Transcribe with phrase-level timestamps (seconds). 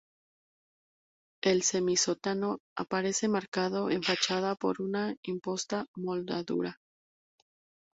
[1.43, 6.79] El semisótano aparece marcado en fachada por una imposta moldurada.